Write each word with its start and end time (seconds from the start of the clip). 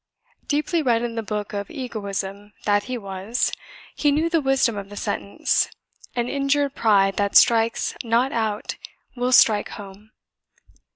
Deeply 0.47 0.81
read 0.81 1.03
in 1.03 1.13
the 1.13 1.21
Book 1.21 1.53
of 1.53 1.69
Egoism 1.69 2.53
that 2.65 2.85
he 2.85 2.97
was, 2.97 3.51
he 3.95 4.09
knew 4.11 4.31
the 4.31 4.41
wisdom 4.41 4.75
of 4.75 4.89
the 4.89 4.95
sentence: 4.97 5.69
An 6.15 6.27
injured 6.27 6.73
pride 6.73 7.17
that 7.17 7.37
strikes 7.37 7.93
not 8.03 8.31
out 8.31 8.77
will 9.15 9.31
strike 9.31 9.69
home. 9.69 10.09